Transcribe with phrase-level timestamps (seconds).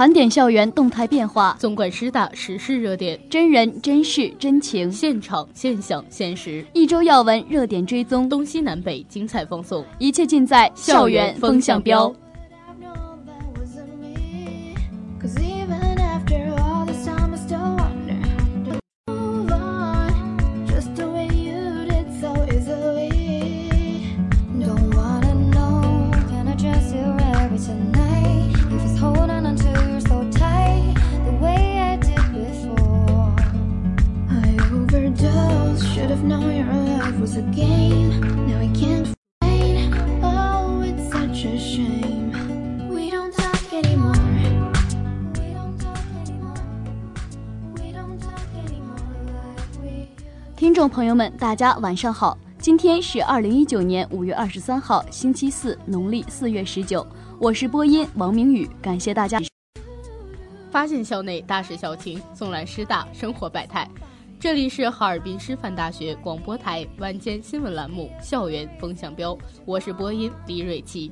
[0.00, 12.10] 盘点校园动态变化，纵观师大时事热点，真人真事真情，现场现象现实，一周要闻热点追踪，东西南北精彩放送，一切尽在校园风向标。
[51.00, 57.06] 朋友们，大家晚上好，今天是二零一九年五月二十三号，星期四，农历四月十九。
[57.38, 59.40] 我是播音王明宇，感谢大家。
[60.70, 63.88] 发现校内大事小情，纵览师大生活百态。
[64.38, 69.34] 这里是哈尔滨师范大学广播台晚间新闻栏目《校园风向标》，
[69.64, 71.10] 我是播音李瑞琪。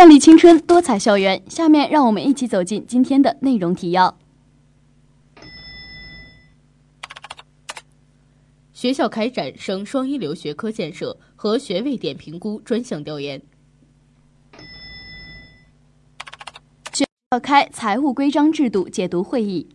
[0.00, 1.42] 绚丽青春，多彩校园。
[1.50, 4.16] 下面让我们一起走进今天的内容提要。
[8.72, 13.42] 学校开展省双一流学科建设和学位点评估专项调研。
[17.30, 19.68] 召开财务规章制度解读会议。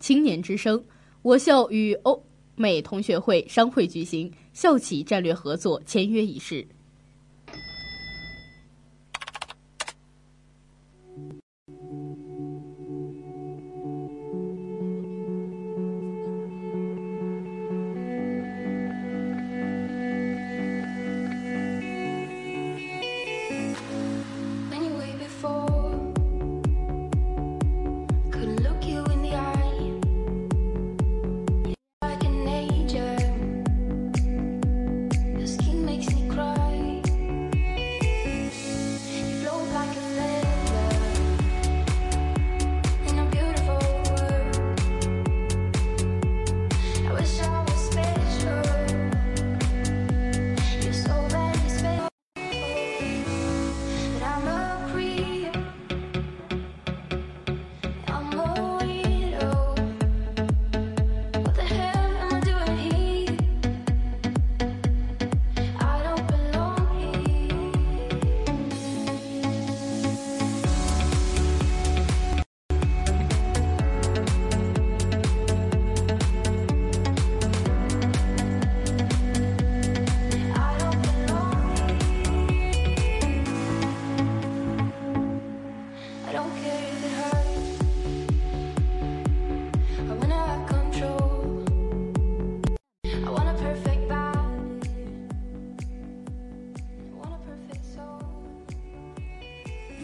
[0.00, 0.84] 青年之声，
[1.22, 2.24] 我校与欧
[2.62, 6.64] 美同学会商会举行校企战略合作签约仪式。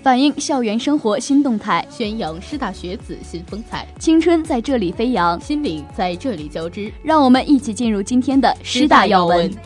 [0.09, 6.91] 反映校园生活新动态，宣扬师大学子新风采，青春在这里飞扬，心灵在这里交织。
[7.03, 9.51] 让我们一起进入今天的师大要闻。
[9.51, 9.59] That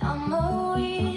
[0.00, 1.11] I'm a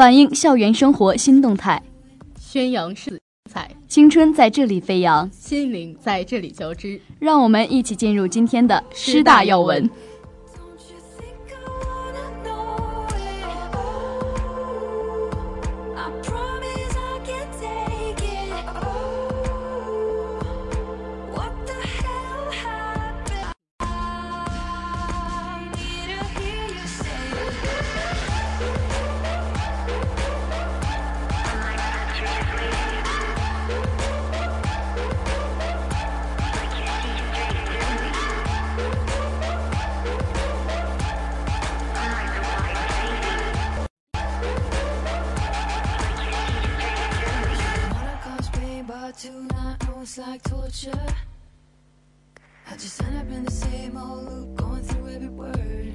[0.00, 1.82] 反映校园生活新动态，
[2.40, 3.20] 宣扬师
[3.52, 5.30] 彩，青春在这里飞扬。
[5.30, 6.98] 心灵在这里交织。
[7.18, 9.90] 让我们一起进入今天的师大要闻。
[50.88, 55.92] I just end up in the same old loop, going through every word.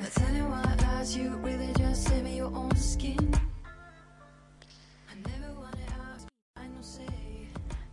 [0.00, 3.34] But telling why I asked you really just save me your own skin.
[5.10, 6.22] I never wanted out,
[6.56, 7.04] I know say.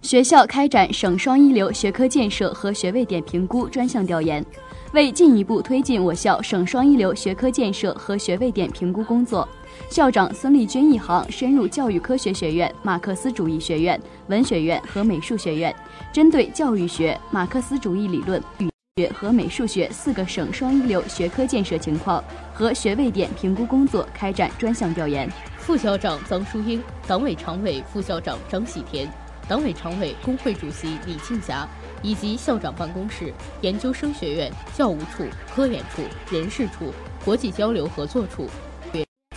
[0.02, 4.46] 学校开展省双一流学科建设和学位点评估专项调研，
[4.94, 9.46] 为进一步推进我校省双一流学科建设和学位点评估工作，
[9.90, 15.74] 校长孙丽娟一行深入教育科学学院、马克思主义学院、文学院和美术学院，
[16.12, 25.30] 针对教育学、马克思主义理论、语学和美术学四个省双一流学科建设情况和学位点评估工作开展专项调研。
[25.58, 29.08] 副校长臧淑英，党委常委、副校长张喜田，
[29.48, 31.68] 党委常委、工会主席李庆霞，
[32.02, 38.48] 以及校长办公室、研究生学院、教务处、科研处、人事处、国际交流合作处、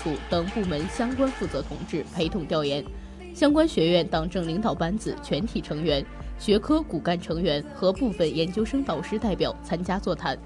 [0.02, 2.84] 处等部门相关负责同志陪同调研，
[3.34, 6.04] 相关学院党政领导班子全体成员、
[6.38, 10.38] 学科骨干成员和部分研究生导师代表参加座谈。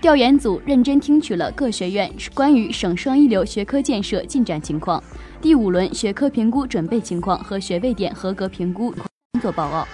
[0.00, 5.02] 调研组认真听取了各学院关于省双一流学科建设进展情况、
[5.40, 8.90] 第五轮学科评估准备情况和学位点合格评估
[9.32, 9.88] 工作报告，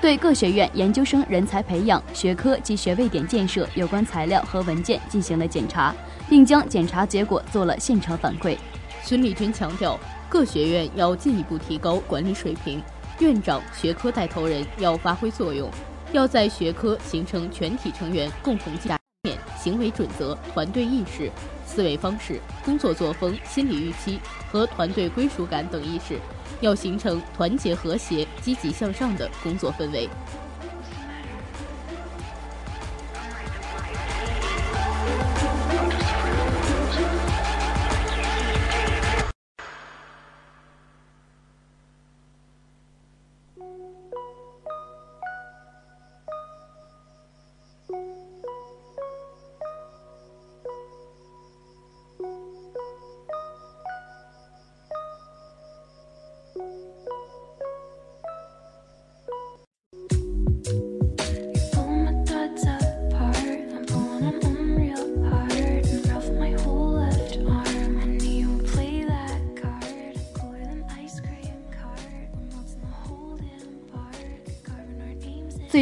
[0.00, 5.94] 对各学院研究生人才培养、学科及学位点建设有关材料和文件进行了检查，
[6.30, 8.56] 并将检查结果做了现场反馈。
[9.02, 12.80] 孙立军强调，各学院要进一步提高管理水平，
[13.18, 15.68] 院长、学科带头人要发挥作用，
[16.12, 21.28] 要在学科形成全体成员共同价值观、行为准则、团队意识、
[21.66, 24.20] 思维方式、工作作风、心理预期
[24.52, 26.16] 和团队归属感等意识，
[26.60, 30.08] 要形成团结和谐、积极向上的工作氛围。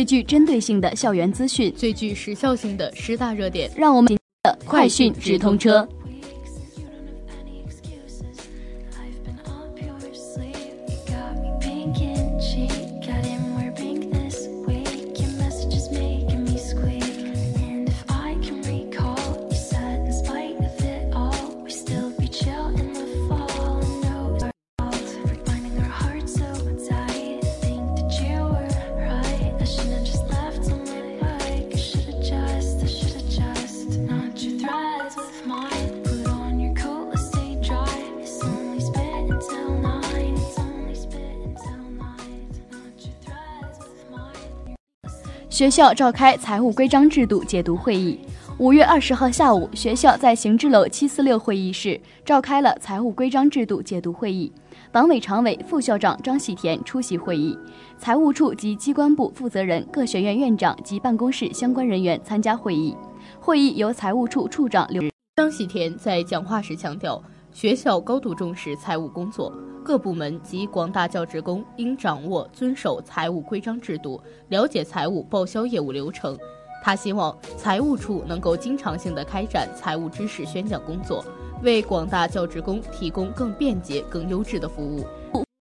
[0.08, 1.70] 具针对性的校园资讯。
[1.76, 3.70] 最具时效性的十大热点。
[3.76, 5.86] 让我们的快讯直通车。
[12.58, 12.87] Thank you.
[45.58, 48.16] 学校召开财务规章制度解读会议。
[48.58, 54.52] 五月二十号下午，学校在行知楼七四六会议室召开了财务规章制度解读会议。
[54.92, 57.58] 党委常委、副校长张喜田出席会议，
[57.98, 62.94] 财务处及机关部负责人、各学院院长及办公室相关人员参加会议。
[63.40, 65.02] 会议由财务处处长刘。
[65.34, 67.20] 张喜田在讲话时强调，
[67.52, 69.52] 学校高度重视财务工作，
[69.84, 76.38] 各部门及广大教职工应掌握、遵守财务规章制度，了解财务报销业务流程。
[76.84, 81.24] 他希望财务处能够经常性的开展财务知识宣讲工作，
[81.62, 85.04] 为广大教职工提供更便捷、更优质的服务。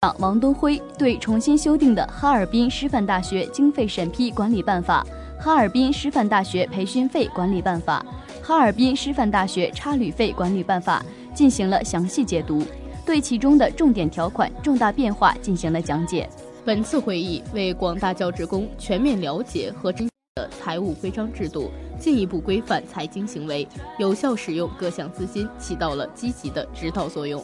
[0.01, 5.05] 长王东辉对重新修订的《哈尔滨师范大学经费审批管理办法》
[5.43, 8.05] 《哈尔滨师范大学培训费管理办法》
[8.47, 12.63] 《哈尔滨师范大学差旅费管理办法》进行了详细解读，
[13.05, 16.29] 对其中的重点条款、重大变化进行了讲解。
[16.65, 23.67] 本次会议为广大教职工全面了解和真的财务规章制度，进一步规范财经行为，
[23.97, 27.43] 有效使用各项资金，起到了积极的指导作用。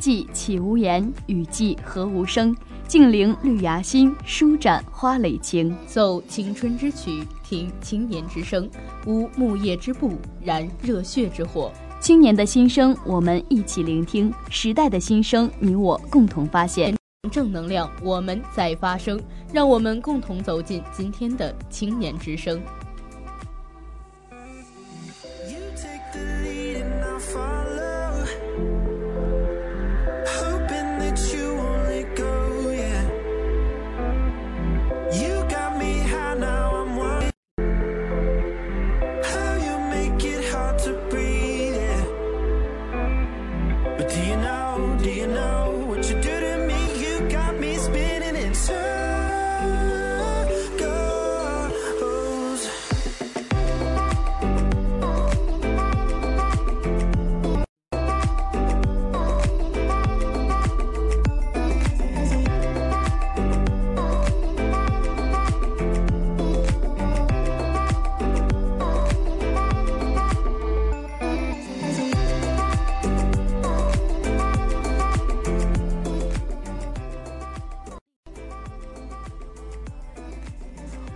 [0.00, 2.56] 花季岂无言，雨季何无声。
[2.88, 5.76] 静聆绿芽心，舒展花蕾情。
[5.86, 8.66] 奏青春之曲，听青年之声，
[9.04, 11.70] 无木叶之步，燃热血之火。
[12.00, 16.96] 青年的心声，我们一起聆听；时代的心声，你我共同发现。
[17.30, 19.20] 正能量，我们在发声，
[19.52, 22.58] 让我们共同走进今天的青年之声。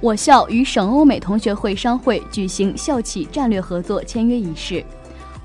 [0.05, 4.85] 我校与省欧美同学会商会举行校企战略合作签约仪式。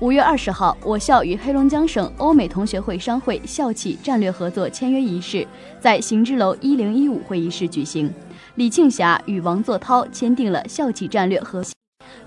[0.00, 5.48] 五月二十号，我校与黑龙江省欧美同学会商会校企战略合作签约仪式
[5.80, 8.12] 在行知楼一零一五会议室举行。
[8.56, 11.64] 李庆霞与王作涛签订了校企战略合，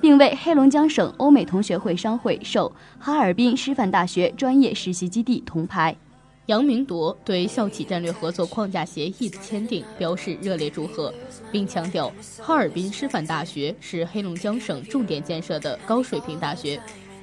[0.01, 5.95] 并为黑龙江省欧美同学会商会授哈尔滨师范大学专业实习基地铜牌。
[6.47, 11.13] 杨明铎对校企战略合作框架协议的签订表示热烈祝贺，
[11.53, 16.77] 并强调哈尔滨师范大学是黑龙江省重点建设的高水平大学，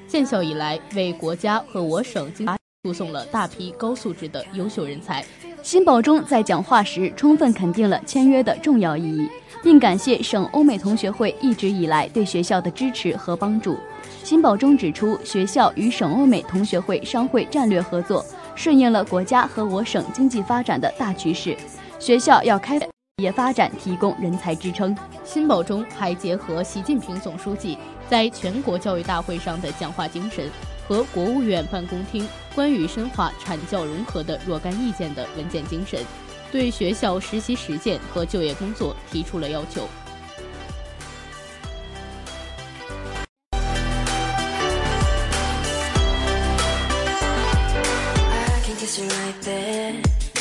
[0.09, 2.49] 建校以来为国家和我省经
[2.83, 5.23] 输送了大批高素质的优秀人才。
[5.63, 9.29] 辛保忠在讲话时充分肯定了签约的重要意义，
[9.63, 13.77] 并感谢省欧美同学会一直以来对学校的支持和帮助。
[14.25, 18.25] 辛保忠指出，学校与省欧美同学会商会战略合作，
[18.61, 21.57] 顺应了国家和我省经济发展的大趋势。
[21.99, 22.79] 学校要开
[23.23, 24.95] 业发展提供人才支撑。
[25.25, 27.79] 新保中还结合习近平总书记
[28.11, 30.47] 在全国教育大会上的讲话精神
[30.87, 35.99] 和国务院办公厅关于深化产教融合的若干意见的文件精神，
[36.53, 39.89] 对学校实习实践和就业工作提出了要求。
[49.33, 49.93] Kiss there,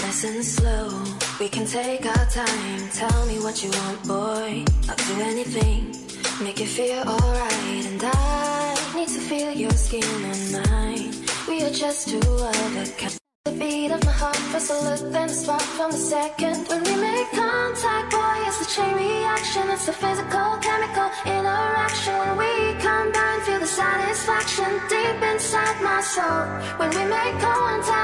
[0.02, 1.04] nice and slow.
[1.40, 2.90] We can take our time.
[2.94, 4.66] Tell me what you want, boy.
[4.90, 5.96] I'll do anything,
[6.44, 7.86] make you feel alright.
[7.86, 11.14] And I need to feel your skin on mine.
[11.48, 13.16] We are just two of a kind.
[13.46, 16.68] The beat of my heart, first a look, then a spark from the second.
[16.68, 19.64] When we make contact, boy, it's the chain reaction.
[19.70, 22.14] It's the physical, chemical interaction.
[22.20, 22.52] When we
[22.84, 26.42] combine, feel the satisfaction deep inside my soul.
[26.80, 27.99] When we make contact,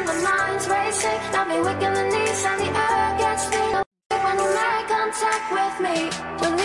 [0.00, 1.20] and my mind's racing.
[1.32, 3.82] Got me weak in the knees and the air gets thin.
[4.24, 6.59] When you make contact with me,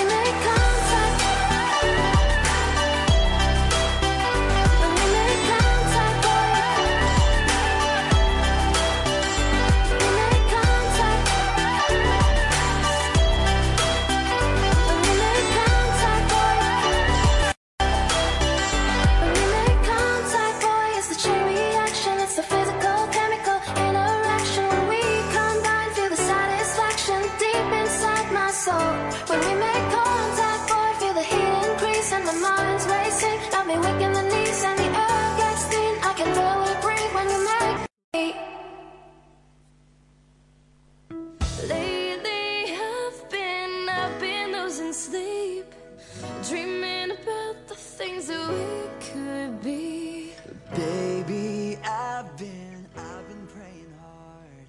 [29.34, 29.34] soul.
[29.34, 33.38] When we make contact, boy, feel the heat increase and my mind's racing.
[33.50, 35.94] Got me weak in the knees and the air gets thin.
[36.02, 37.78] I can barely breathe when you make
[38.14, 38.26] me.
[41.68, 45.66] Lately, I've been, I've been losing sleep,
[46.48, 50.32] dreaming about the things that we could be.
[50.74, 54.66] Baby, I've been, I've been praying hard.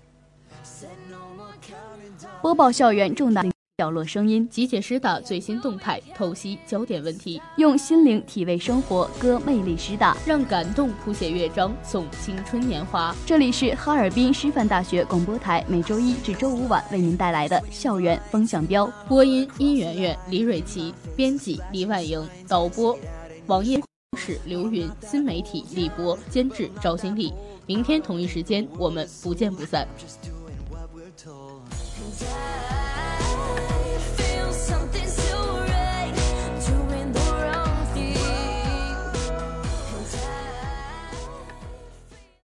[0.64, 2.42] Said no more counting down.
[2.42, 3.44] 播报校园重大
[3.79, 10.17] 角落声音，集结师大最新动态，透析焦点问题，用心灵体味生活，歌魅力师大。
[10.25, 13.15] 让感动谱写乐章，颂青春年华。
[13.27, 18.91] 这里是哈尔滨师范大学广播台，每周一至周五晚为您带来的校园风向标。
[19.07, 22.99] 播音殷媛媛、李蕊琪，编辑李婉莹，导播
[23.47, 23.83] 王艳
[24.17, 27.31] 是刘云，新媒体李博，监制赵新丽。
[27.67, 29.87] 明天同一时间，我们不见不散。